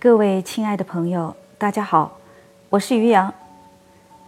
[0.00, 2.18] 各位亲爱的朋友，大家好，
[2.70, 3.34] 我是于洋，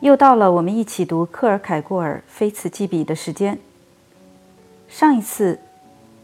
[0.00, 3.56] 又到了我们一起读克尔凯郭尔《非此即彼》的时间。
[4.88, 5.60] 上一次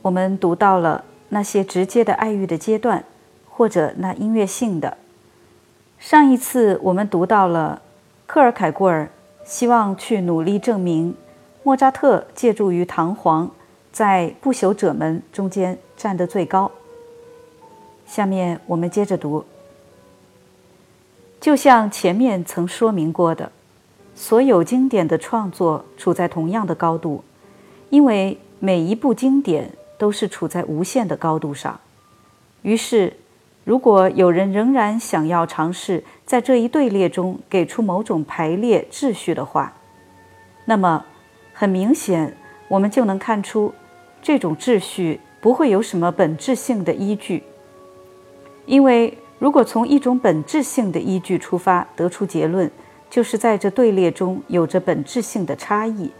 [0.03, 3.05] 我们读到了那些直接的爱欲的阶段，
[3.49, 4.97] 或者那音乐性的。
[6.01, 7.81] 上一次我们读到了
[8.27, 9.09] 克尔凯郭尔
[9.45, 11.15] 希望去努力证明
[11.63, 13.49] 莫扎特借助于弹簧
[13.93, 16.73] 在不朽者们中间站得最高。
[18.07, 19.45] 下面我们接着读。
[21.41, 23.53] 就像前面曾说明过的，
[24.15, 27.23] 所有经典的创作处在同样的高度，
[27.91, 31.79] 因为每一部经典都是处在无限的高度上。
[32.63, 33.13] 于是，
[33.65, 39.75] 如果有人仍然想要尝试在这一队列中给出某种排列秩序的话，
[40.65, 41.05] 那么
[41.53, 42.37] 很明显，
[42.69, 43.73] 我们就能看出
[44.21, 47.45] 这种秩序不会有什么本质性的依据。
[48.67, 52.71] 因为如果从一种本质性的依据出发得出结论，
[53.09, 56.11] 就是在这队列中有着本质性的差异，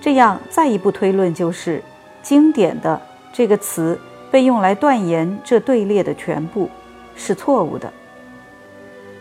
[0.00, 1.82] 这样再一步推论就是
[2.22, 3.00] “经典的”
[3.32, 3.98] 这个词
[4.30, 6.68] 被用来断言这队列的全部
[7.14, 7.92] 是错误的。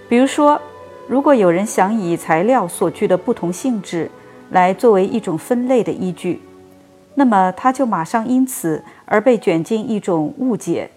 [0.08, 0.60] 比如说，
[1.08, 4.10] 如果有人想以材料所具的不同性质
[4.52, 6.42] 来作为一种分类的依据，
[7.16, 10.90] 那么他就马上因此而被卷进一种误解。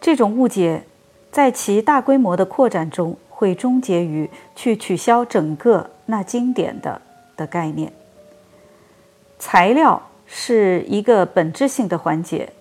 [0.00, 0.84] 这种误解，
[1.30, 7.02] 在其大规模的扩展中，会终结于去取消整个那经典的
[7.36, 7.92] 的概念。
[9.38, 12.52] 材料是一个本质性的环节，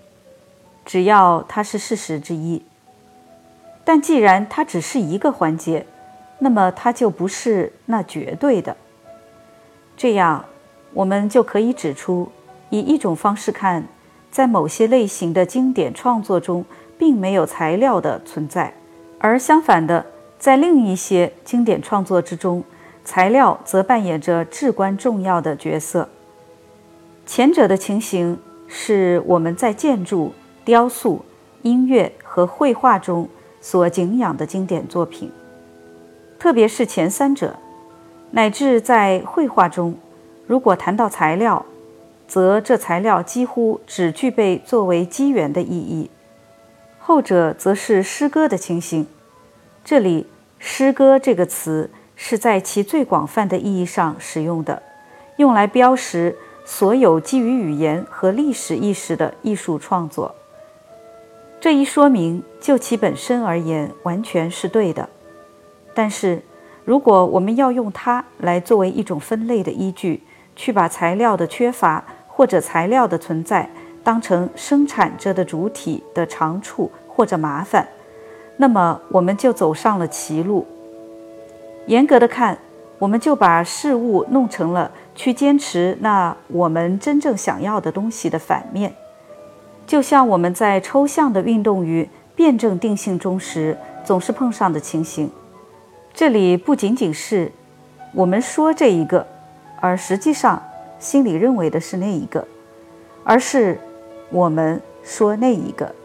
[0.84, 2.64] 只要它是事实之一。
[3.84, 5.86] 但既然它只是一个环节，
[6.40, 8.76] 那么它就不是那绝对的。
[9.96, 10.44] 这样，
[10.94, 12.30] 我们就可以指出，
[12.70, 13.88] 以一种方式看，
[14.32, 16.66] 在某些类型的经典创作中。
[16.98, 18.74] 并没有材料的存在，
[19.20, 20.06] 而相反的，
[20.40, 22.64] 在另一些经典创作之中，
[23.06, 26.10] 材料则扮演着至关重要的角色。
[27.26, 31.24] 前者的情形是我们在建筑、雕塑、
[31.62, 33.28] 音乐和绘画中
[33.62, 35.32] 所敬仰的经典作品，
[36.40, 37.56] 特别是前三者，
[38.32, 39.96] 乃至在绘画中，
[40.46, 41.66] 如果谈到材料，
[42.28, 46.10] 则这材料几乎只具备作为机缘的意义。
[47.08, 49.08] 后者则是诗歌的情形。
[49.86, 50.28] 这里
[50.60, 54.84] “诗歌”这个词是在其最广泛的意义上使用的，
[55.38, 56.36] 用来标识
[56.66, 60.36] 所有基于语言和历史意识的艺术创作。
[61.62, 65.08] 这一说明就其本身而言完全是对的。
[65.94, 66.42] 但是，
[66.84, 70.24] 如果我们要用它来作为一种分类的依据，
[70.58, 73.70] 去把材料的缺乏或者材料的存在，
[74.08, 77.86] 当成生产者的主体的长处或者麻烦，
[78.56, 80.66] 那么我们就走上了歧路。
[81.88, 82.58] 严格的看，
[83.00, 88.96] 我们就把事物弄成了去坚持那我们真正想要的东西的反面，
[89.86, 95.30] 就像我们在抽象的运动与辩证定性中时总是碰上的情形。
[96.14, 97.52] 这里不仅仅是
[98.14, 99.28] 我们说这一个，
[99.82, 100.64] 而实际上
[100.98, 102.48] 心里认为的是那一个，
[103.26, 103.78] 而是。
[104.30, 105.96] 我们说那一个，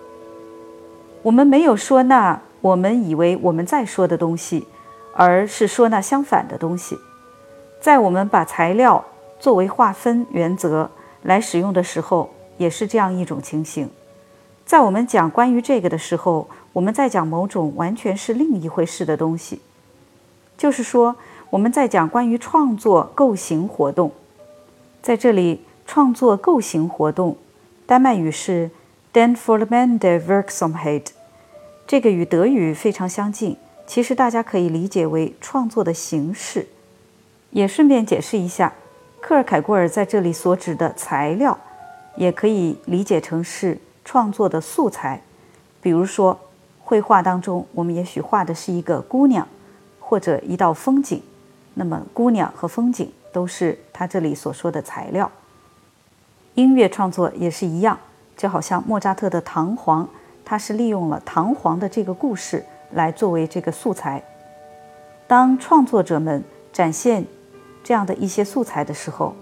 [1.23, 4.67] 我们没有说那我们以为我们在说的东西，
[5.15, 6.97] 而是说那相反的东西。
[7.81, 9.05] 在我们把材料
[9.41, 10.89] 作为划分原则
[11.23, 13.91] 来使用的时候，也是这样一种情形。
[14.65, 19.61] 在我们讲关于这个的时候，我们在讲某种完全是另一回事的东西，
[20.57, 21.17] 就是说
[21.51, 24.13] 我们在讲关于创作构型活动。
[25.03, 27.37] 在这里，创作构型活动。
[27.87, 28.71] 丹麦语是
[29.13, 31.07] “den formende Werksamkeit”，
[31.87, 33.57] 这个与德语非常相近。
[33.87, 36.69] 其实大家可以理解为创作的形式。
[37.51, 38.73] 也顺便解释一下，
[39.21, 41.59] 克尔凯郭尔在这里所指的材料，
[42.17, 45.21] 也可以理解成是创作的素材。
[45.83, 46.39] 比如说，
[46.81, 49.47] 绘画当中，我们也许画的是一个姑娘，
[50.01, 51.21] 或者一道风景，
[51.75, 55.31] 那么姑娘和风景都是他这里所说的材料。
[56.55, 57.99] 音乐创作也是一样，
[58.37, 60.05] 就好像莫扎特的《唐璜》，
[60.45, 64.23] 他是利用了唐璜的这个故事来作为这个素材。
[65.27, 67.25] 当创作者们展现
[67.83, 69.35] 这样的一些素材的时候，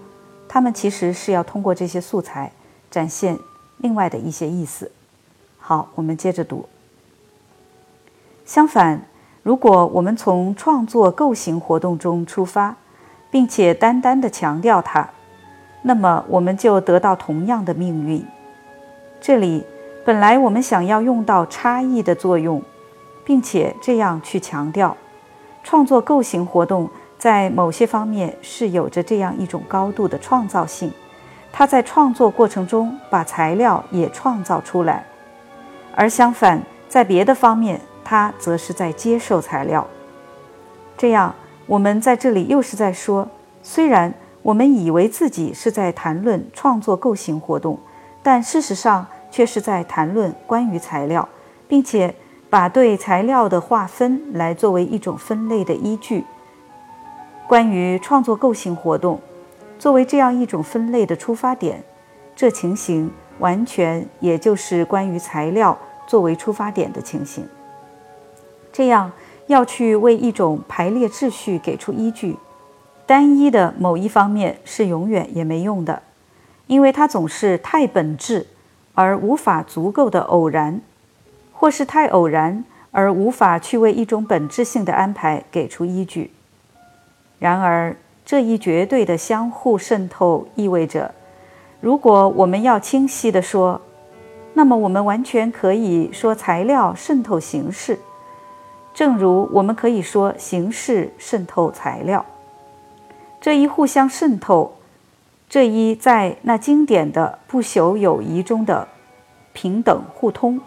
[0.47, 2.51] 他们其实是要通过这些素材
[2.89, 3.37] 展现
[3.77, 4.89] 另外的一些意思。
[5.59, 6.67] 好，我们接着读。
[8.45, 9.01] 相反，
[9.43, 12.77] 如果我们从创作构型活动中出发，
[13.29, 15.09] 并且单单的强调它。
[15.81, 18.25] 那么我们就得到同样的命运。
[19.19, 19.65] 这里
[20.05, 22.61] 本来我们想要用到差异的作用，
[23.23, 24.97] 并且这样去强调，
[25.63, 30.91] 创作构型活动在某些方面是有着这样一种高度的创造性，
[31.51, 35.05] 它在创作过程中把材料也创造出来，
[35.95, 39.85] 而相反，在别的方面，它则是在接受材料。
[40.97, 41.35] 这样，
[41.67, 43.27] 我们在这里又是在说，
[43.61, 44.11] 虽然
[44.41, 47.77] 我们以为自己是在谈论创作构型活动，
[48.23, 51.27] 但事实上却是在谈论关于材料，
[51.67, 52.13] 并且
[52.49, 56.23] 把对材料的划分来作为一种分类的依据。
[57.47, 59.19] 关于创作构型活动，
[59.77, 61.83] 作为这样一种分类的出发点，
[62.35, 65.77] 这情形完全也就是关于材料
[66.07, 67.47] 作为出发点的情形。
[68.71, 69.11] 这样。
[69.47, 72.37] 要去为一种排列秩序给出依据，
[73.11, 76.01] 单一的某一方面是永远也没用的，
[76.67, 78.47] 因为它总是太本质
[78.93, 80.79] 而无法足够的偶然，
[81.51, 86.31] 或是太偶然而无法去为一种本质性的安排给出依据。
[87.37, 87.93] 然而，
[88.23, 91.13] 这一绝对的相互渗透意味着，
[91.81, 93.81] 如果我们要清晰地说，
[94.53, 97.99] 那么我们完全可以说材料渗透形式。
[98.93, 102.25] 正如我们可以说，形式渗透材料，
[103.41, 104.75] 这一互相渗透，
[105.49, 108.87] 这一在那经典的不朽友谊中的
[109.51, 110.61] 平等互通，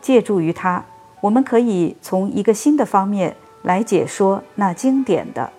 [0.00, 0.84] 借助于它，
[1.20, 5.50] 我们可以从一个新的方面来解说那经典的，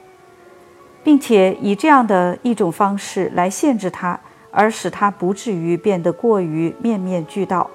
[1.03, 4.17] 并且以这样的一种方式来限制它，
[4.49, 7.69] 而使它不至于变得过于面面俱到。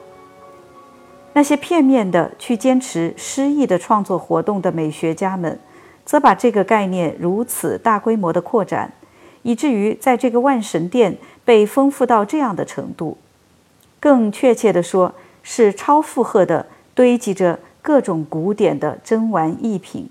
[1.34, 5.60] 那些片面的去坚持诗意的创作活动的美学家们，
[6.04, 8.92] 则把这个概念如此大规模的扩展，
[9.42, 13.18] 以至于在这个万神殿被丰富到这样的程度，
[14.00, 20.08] 更确切地说，是超负荷的堆积着各种古典的珍玩艺品。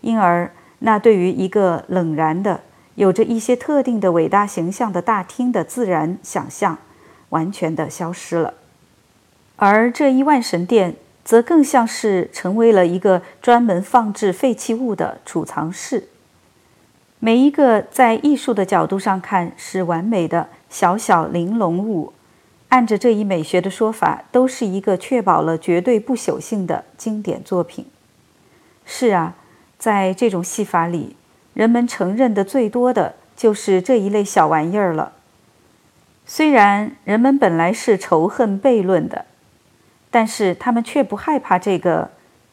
[0.00, 0.50] 因而，
[0.80, 2.60] 那对于一个冷然的、
[2.94, 6.78] 有着一些特定的伟大形象的大厅的自然想象，
[7.30, 8.54] 完全的消失了。
[9.56, 16.08] 而这一万神殿则更像是成为了一个专门放置废弃物的储藏室。
[17.18, 22.12] 每一个在艺术的角度上看是完美的小小玲珑物，
[22.68, 27.86] 按着这一美学的说法，都是一个确保了绝对不朽性的经典作品。
[28.84, 29.34] 是啊，
[29.78, 31.16] 在这种戏法里，
[31.54, 35.12] 人们承认的最多的就是这一类小玩意儿了。
[36.26, 39.24] 虽然人们本来是仇恨悖论的。
[40.14, 42.12] 但是他们却不害怕这个，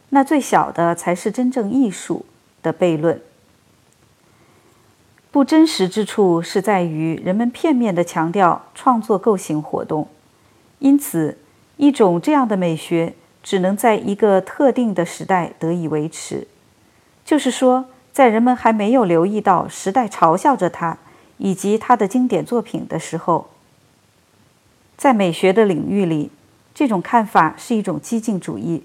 [0.10, 2.26] 那最小的才是真正艺术
[2.64, 3.22] 的悖论。
[5.30, 10.08] 不真实之处是在于人们片面地强调创作构型活动，
[10.80, 11.38] 因此
[11.78, 13.14] 一种这样的美学
[13.44, 16.48] 只能在一个特定的时代得以维持，
[17.24, 20.98] 就是说，在人们还没有留意到时代嘲笑着他
[21.38, 23.52] 以及他的经典作品的时候，
[24.98, 26.32] 在美学的领域里。
[26.74, 28.84] 这种看法是一种激进主义。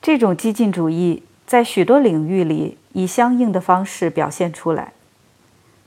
[0.00, 4.92] 这种激进主义在许多领域里以相应的方式表现出来。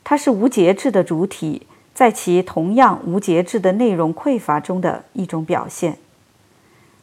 [0.04, 5.98] 它是无节制的主体在其同样无节制的内容匮乏中的一种表现。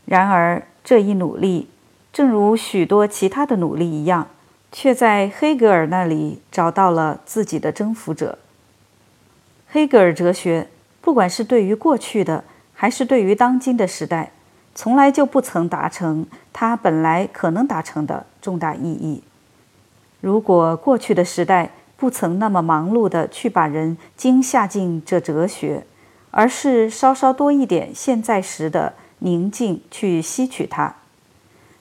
[0.05, 1.69] 然而，这一努力，
[2.13, 4.29] 正如许多其他的努力一样，
[4.73, 8.39] 却在黑格尔那里找到了自己的征服者。
[9.69, 10.69] 黑格尔哲学，
[11.01, 12.45] 不管是对于过去的。
[12.81, 14.31] 还是对于当今的时代，
[14.73, 19.25] 从来就不曾达成它本来可能达成的重大意义。
[20.21, 25.85] 如果过去的时代不曾那么忙碌地去把人惊吓进这哲学，
[26.31, 30.95] 而是稍稍多一点现在时的宁静去吸取它；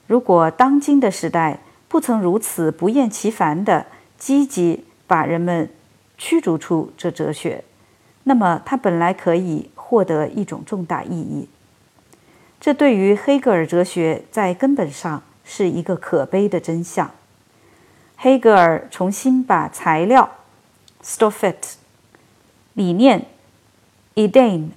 [0.08, 3.86] 如果当今的时代不曾如此不厌其烦地
[4.18, 5.70] 积极把人们
[6.18, 7.63] 驱逐出这哲学，
[8.24, 9.70] 那么它本来可以。
[9.89, 11.48] 获得一种重大意义，
[12.60, 17.12] 这对于黑格尔哲学在根本上是一个可悲的真相。
[18.17, 20.29] 黑格尔重新把材料
[21.01, 21.75] （Stoffet）、
[22.74, 23.27] 理念
[24.15, 24.72] （Ideen）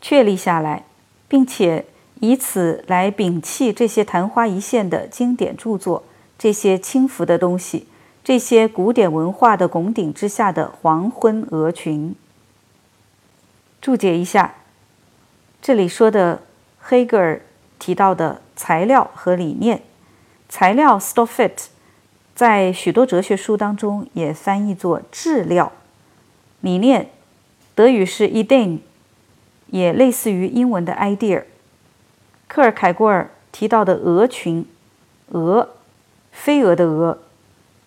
[0.00, 0.84] 确立下来，
[1.26, 1.86] 并且
[2.20, 6.04] 以此来摒弃这些昙花一现的经典著作，
[6.38, 7.88] 这些轻浮的东西，
[8.22, 12.14] 这些古典文化的拱顶之下的黄昏鹅群。
[13.82, 14.54] 注解一下，
[15.60, 16.42] 这里说的
[16.80, 17.42] 黑格尔
[17.80, 19.82] 提到的材料和理念，
[20.48, 21.66] 材料 stoffit，
[22.32, 25.72] 在许多哲学书当中也翻译作质料，
[26.60, 27.10] 理念
[27.74, 28.80] 德语是 i d e n
[29.66, 31.42] 也类似于英文的 idea。
[32.46, 34.64] 克尔凯郭尔提到的鹅群，
[35.30, 35.70] 鹅，
[36.30, 37.18] 飞蛾的鹅，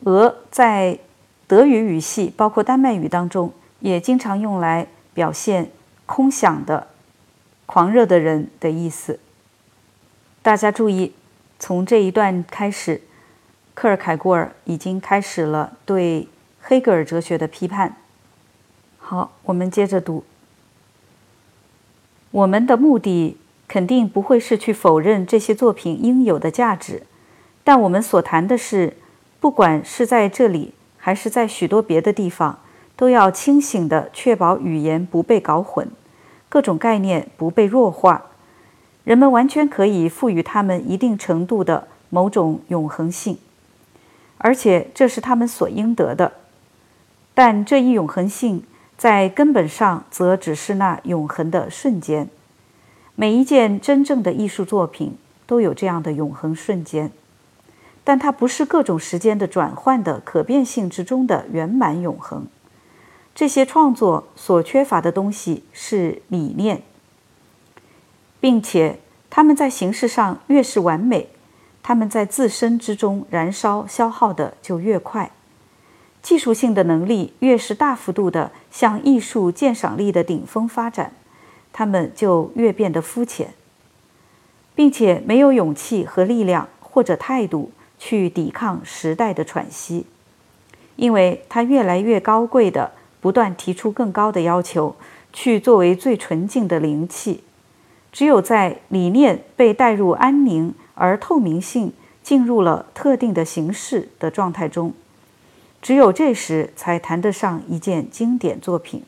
[0.03, 0.99] 鹅在
[1.47, 5.69] 德语语系，包括丹麦语当中，也经常用来表现
[6.05, 6.87] 空想的、
[7.65, 9.19] 狂热的人的意思。
[10.41, 11.13] 大家注意，
[11.57, 13.01] 从这一段开始，
[13.73, 16.27] 克尔凯郭尔已经开始了对
[16.61, 17.97] 黑格尔哲学的批判。
[18.97, 20.23] 好，我们接着读。
[22.31, 27.03] 我们的目的肯定不会是去否认这些作品应有的价值，
[27.63, 28.97] 但我们所谈的是，
[29.39, 32.59] 不管是在这里还是在许多别的地方，
[32.95, 35.87] 都要清醒地确保语言不被搞混，
[36.49, 38.25] 各种概念不被弱化，
[39.03, 43.37] 人们完全可以赋予他们一定程度的某种永恒性，
[44.37, 46.31] 而且这是他们所应得的。
[47.33, 48.63] 但这一永恒性。
[48.97, 52.29] 在根本上，则只是那永恒的瞬间。
[53.15, 57.11] 每一件真正的艺术作品都有这样的永恒瞬间，
[58.05, 62.47] 但它不是各种时间的转换的可变性之中的圆满永恒。
[63.35, 66.81] 这些创作所缺乏的东西是理念，
[68.39, 68.99] 并且
[69.29, 71.27] 他们在形式上越是完美，
[71.83, 75.31] 他们在自身之中燃烧消耗的就越快。
[76.21, 81.11] 技术性的能力越是大幅度的向艺术鉴赏力的顶峰发展，
[81.73, 83.53] 他们就越变得肤浅，
[84.73, 90.07] 并且没有勇气和力量或者态度去抵抗时代的喘息，
[90.95, 92.93] 因为他越来越高贵的
[93.25, 94.95] 不断提出更高的要求，
[95.33, 97.41] 去作为最纯净的灵气。
[98.11, 101.91] 只有在理念被带入安宁而透明性
[102.21, 104.93] 进入了特定的形式的状态中。
[105.81, 109.01] 只有这时才谈得上一件经典作品，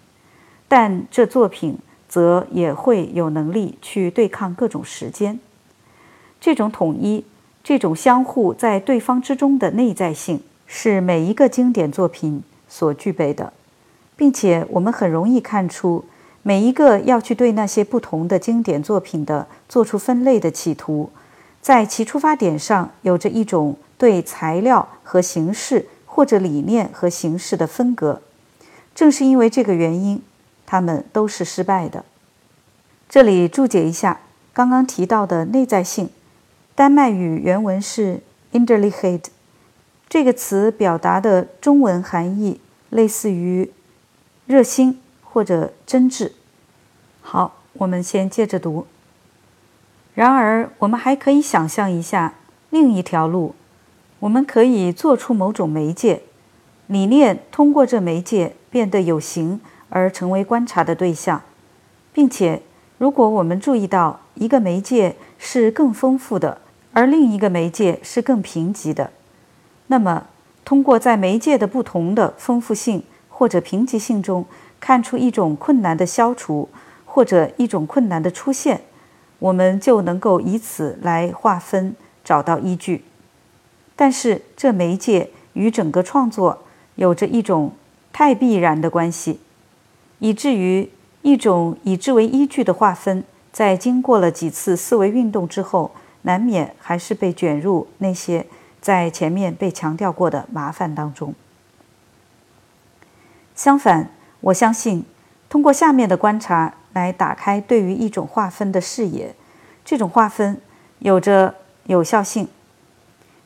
[0.68, 1.78] 但这作品
[2.10, 5.40] 则也会有能力去对抗各种时间。
[6.42, 7.24] 这种统一，
[7.64, 13.54] 这种相互在对方之中的内在性，是每一个经典作品所具备的，
[14.18, 16.04] 并且我们很容易看出，
[16.44, 21.10] 每一个要去对那些不同的经典作品的做出分类的企图，
[21.62, 25.88] 在其出发点上有着一种对材料和形式。
[26.18, 28.24] 或者理念和形式的分隔，
[28.96, 30.20] 正是因为这个原因，
[30.66, 32.04] 他们都是失败的。
[33.08, 34.22] 这里注解一下
[34.52, 36.10] 刚刚提到的内在性，
[36.74, 38.22] 丹麦语原文是
[38.52, 39.26] “inderlighet”，
[40.10, 42.60] 这个词表达的中文含义
[42.90, 43.70] 类似于
[44.48, 46.32] 热心或者真挚。
[47.22, 48.88] 好，我们先接着读。
[50.16, 52.34] 然而，我们还可以想象一下
[52.70, 53.54] 另一条路。
[54.20, 56.24] 我们可以做出某种媒介，
[56.88, 61.44] 理念通过这媒介变得有形而成为观察的对象，
[62.14, 62.64] 并且，
[62.98, 66.62] 如果我们注意到一个媒介是更丰富的，
[66.94, 69.12] 而另一个媒介是更贫瘠的，
[69.88, 70.26] 那么，
[70.66, 73.04] 通过在媒介的不同的丰富性
[73.38, 74.44] 或者贫瘠性中
[74.80, 76.68] 看出一种困难的消除
[77.06, 78.82] 或者一种困难的出现，
[79.38, 83.04] 我们就能够以此来划分，找到依据。
[83.96, 86.64] 但是，这媒介与整个创作
[86.96, 87.74] 有着一种
[88.12, 89.40] 太必然的关系，
[90.18, 90.90] 以至于
[91.22, 95.92] 一种以之为依据的划分，在经过了几次思维运动之后，
[96.24, 98.48] 难免还是被卷入那些
[98.82, 101.36] 在前面被强调过的麻烦当中。
[103.58, 105.04] 相反，我相信
[105.50, 109.36] 通过下面的观察来打开对于一种划分的视野，
[109.84, 110.62] 这种划分
[111.00, 111.56] 有着
[111.88, 112.48] 有效性。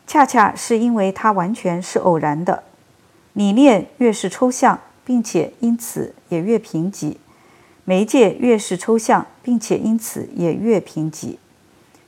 [0.06, 2.64] 恰恰是因为它完全是偶然的，
[3.32, 7.16] 理念越是抽象，并且因此也越贫瘠；
[7.86, 11.38] 媒介越是抽象，并且因此也越贫瘠。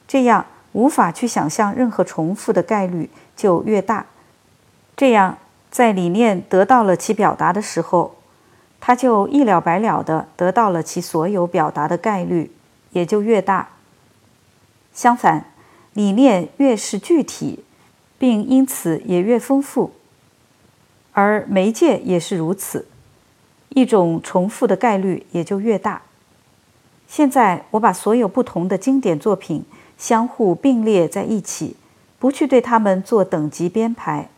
[0.06, 4.08] 这样无法去想象任何重复的概率就越大。
[4.98, 5.38] 这样
[5.74, 8.16] 在理念得到了其表达的时候，
[8.80, 12.52] 它就一了百了的得到了其所有表达的概率
[12.92, 13.70] 也就越大。
[14.94, 15.48] 相反，
[15.94, 17.66] 理念越是具体。
[18.20, 19.92] 并因此也越丰富，
[21.12, 22.88] 而媒介也是如此，
[23.68, 26.04] 一种重复的概率也就越大。
[27.06, 29.66] 现在我把所有不同的经典作品
[29.98, 31.76] 相互并列在一起，
[32.18, 34.30] 不去对它们做等级编排。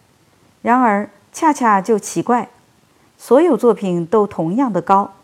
[0.63, 2.47] 然而，恰恰就奇怪，
[3.17, 5.15] 所有作品都同样的高，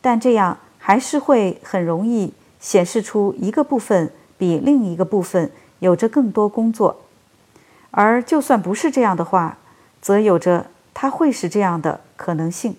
[0.00, 7.02] 但这样还是会很容易显示出一个部分比另一个部分有着更多工作。
[7.92, 9.58] 而就算不是这样的话，
[10.02, 12.72] 则有着它会是这样的可能性；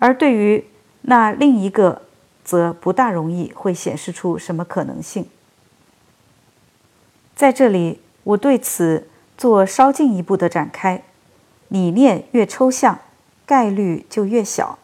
[0.00, 0.64] 而对于
[1.02, 2.02] 那另一个，
[2.44, 5.28] 则不大容易会显示出什么可能性。
[7.36, 9.06] 在这里，我对此
[9.36, 11.04] 做稍进一步的展开。
[11.68, 12.98] 理念越抽象，
[13.46, 14.78] 概率就越小。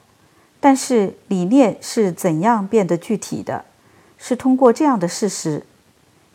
[0.61, 3.65] 但是，理念是怎样变得具体的？
[4.17, 5.67] 是通过这样的事实：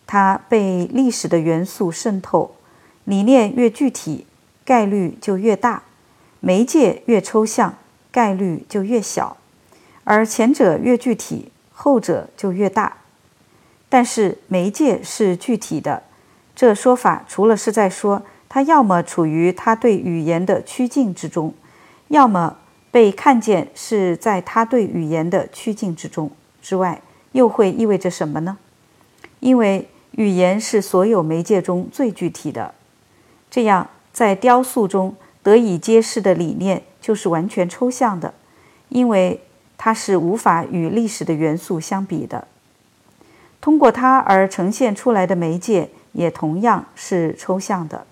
[0.05, 2.55] 它被历史的元素渗透。
[3.05, 4.27] 理念越具体，
[4.63, 5.81] 概率就越大；
[6.39, 7.75] 媒介越抽象，
[8.11, 9.37] 概率就越小。
[10.03, 12.97] 而前者越具体，后者就越大。
[13.89, 16.03] 但是，媒介是具体的，
[16.55, 21.53] 这说法除了是在说它要么处于它对语言的趋近之中，
[22.07, 22.57] 要么
[22.91, 26.99] 被看见是在它对语言的趋近之中之外，
[27.33, 28.57] 又会意味着什么呢？
[29.39, 32.73] 因为语言是所有媒介中最具体的。
[33.51, 38.33] 这样，在雕塑中得以揭示的理念就是完全抽象的，
[38.89, 39.39] 因为
[39.77, 42.47] 它是无法与历史的元素相比的。
[43.61, 48.07] 通过它而呈现出来的媒介也同样是抽象的。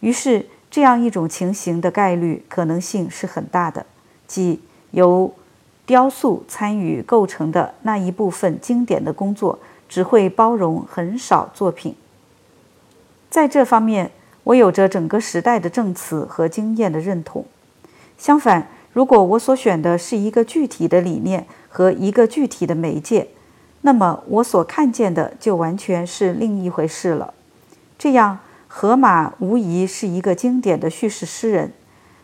[0.00, 3.84] 于是，这样一种情形的概率可能性是很大的，
[4.26, 5.34] 即由
[5.86, 11.94] 雕塑参与构成的那一部分经典的工作只会包容很少作品。
[13.30, 14.10] 在这方面。
[14.44, 17.44] 我有着整个时代的证词和经验的认同。
[18.16, 23.28] 相反，如果我所选的是一个具体的理念和一个具体的媒介，
[23.82, 27.34] 那么我所看见的就完全是另一回事了。
[27.98, 28.38] 这样，
[28.68, 31.72] 荷马无疑是一个经典的叙事诗人，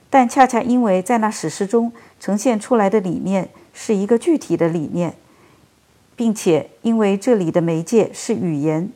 [0.09, 5.15] 但恰恰因为在那史诗中呈现出来的理念是一个具体的理念，
[6.15, 8.89] 并且因为这里的媒介是语言，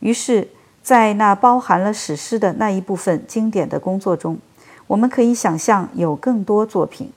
[0.00, 0.48] 于是。
[0.86, 4.38] 在那包含了史诗的那一部分经典的工作中，
[4.86, 7.10] 我们可以想象有更多作品，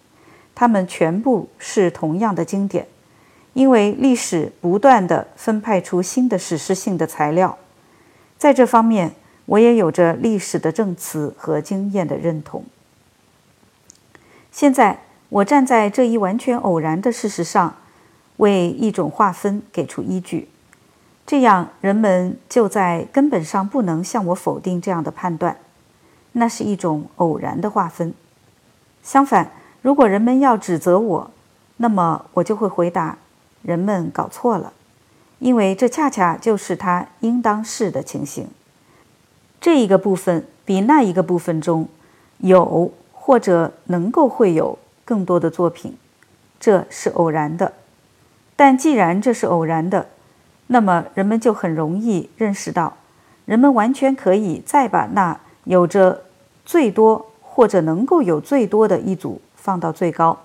[0.55, 2.87] 它们全部是同样的经典，
[3.53, 7.59] 因为历史不断地分派出新的史诗性的材料。
[8.39, 9.11] 在这方面，
[9.49, 12.63] 我也有着历史的证词和经验的认同。
[14.51, 17.75] 现在，我站在这一完全偶然的事实上，
[18.37, 20.49] 为一种划分给出依据。
[21.25, 25.57] 这样，人们就在根本上不能向我否定这样的判断，
[26.33, 28.13] 那是一种偶然的划分。
[29.01, 31.31] 相反，如果人们要指责我，
[31.77, 33.17] 那么我就会回答：
[33.63, 34.73] 人们搞错了，
[35.39, 38.47] 因为这恰恰就是他应当是的情形。
[39.61, 41.87] 这一个部分比那一个部分中
[42.37, 45.97] 有或者能够会有更多的作品，
[46.59, 47.73] 这是偶然的。
[48.55, 50.07] 但既然这是偶然的，
[50.67, 52.97] 那么人们就很容易认识到，
[53.45, 56.23] 人们完全可以再把那有着
[56.65, 60.39] 最多或者能够有最多的一组放到最高。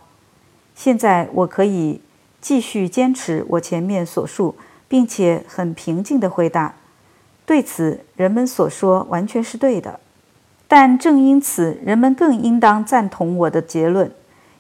[0.75, 2.01] 现在我可以
[2.41, 4.55] 继续坚持我前面所述，
[4.89, 6.75] 并且很平静地回答：
[7.47, 10.01] 对此，人们所说完全是对的。
[10.67, 14.11] 但正因此，人们更应当赞同我的结论，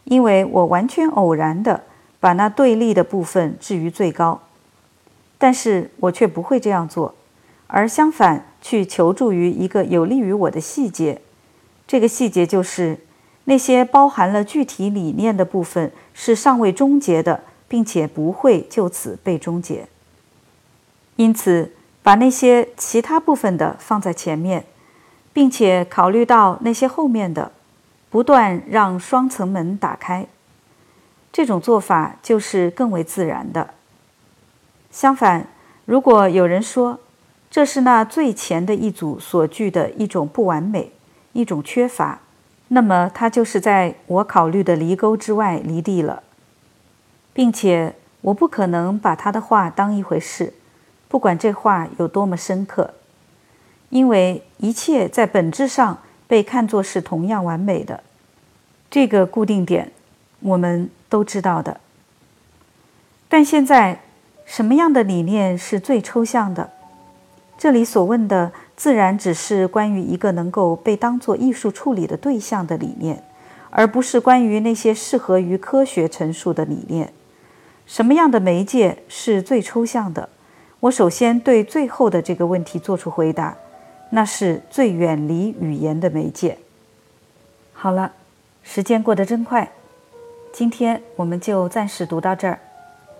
[0.04, 1.82] 因为我完全偶然地
[2.20, 4.42] 把那对立的部分置于最高。
[5.38, 7.14] 但是我却不会这样做，
[7.66, 11.20] 而相反去求助于一个有利于我的细节。
[11.86, 12.98] 这个细节就是
[13.44, 19.86] 那些包含了具体理念的部分是尚未终结的，并且不会就此被终结。
[21.16, 21.72] 因此，
[22.04, 24.66] 把那些其他部分的放在前面，
[25.32, 27.50] 并且考虑到那些后面的，
[28.10, 30.26] 不断让双层门打开。
[31.32, 33.70] 这种做法就是更为自然的。
[34.90, 35.48] 相反，
[35.86, 37.00] 如果有人说
[37.50, 40.92] 这是那最前的一组所具的一种不完美、
[41.32, 42.20] 一种缺乏，
[42.68, 46.22] 那么他就是在我考虑的离沟之外离地了，
[47.32, 50.52] 并且我不可能把他的话当一回事，
[51.08, 52.94] 不管这话有多么深刻，
[53.90, 58.02] 因为一切在本质上被看作是同样完美的。
[58.90, 59.92] 这个固定点，
[60.40, 61.80] 我们都知道的。
[63.28, 64.00] 但现在。
[64.46, 66.70] 什么样的理念是最抽象的？
[67.56, 73.24] 这里所问的自然只是关于一个能够被当作艺术处理的对象的理念，
[73.70, 77.10] 而不是关于那些适合于科学陈述的理念。
[77.86, 80.28] 什么样的媒介是最抽象的？
[80.84, 83.56] 我首先对最后的这个问题做出回答：
[84.10, 86.58] 那是最远离语言的媒介。
[87.72, 88.12] 好了，
[88.62, 89.72] 时间过得真快，
[90.52, 92.58] 今天我们就暂时读到这儿。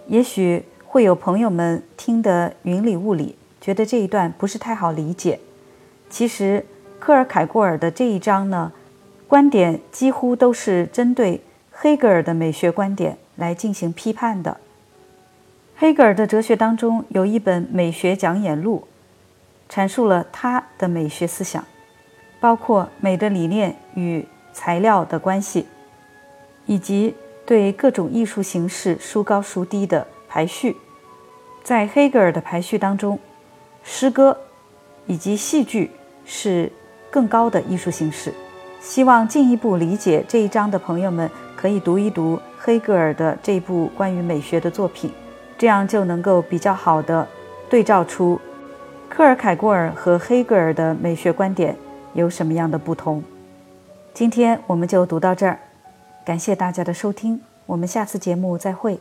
[0.09, 0.65] 也许。
[0.95, 5.41] 会有朋友们听得云里雾里，觉得这一段不是太好理解。
[6.09, 6.65] 其实，
[7.01, 8.71] 科尔凯郭尔的这一章呢，
[9.27, 11.41] 观点几乎都是针对
[11.73, 14.57] 黑格尔的美学观点来进行批判的。
[15.77, 18.87] 黑格尔的哲学当中有一本《美学讲演录》，
[19.75, 21.65] 阐述了他的美学思想，
[22.39, 25.67] 包括美的理念与材料的关系，
[26.67, 30.77] 以及对各种艺术形式孰高孰低的排序。
[31.65, 33.19] 在黑格尔的排序当中，
[33.83, 34.39] 诗歌
[35.07, 35.91] 以及戏剧
[36.25, 36.71] 是
[37.11, 38.33] 更高的艺术形式。
[38.81, 45.11] 希望进一步理解这一章的朋友们，可以读一读黑格尔的这部关于美学的作品，
[45.57, 47.27] 这样就能够比较好的
[47.71, 48.41] 对照出
[49.09, 51.77] 克尔凯郭尔和黑格尔的美学观点
[52.13, 53.23] 有什么样的不同。
[54.13, 55.59] 今天我们就读到这儿，
[56.25, 58.99] 感谢大家的收听，我们下次节目再会。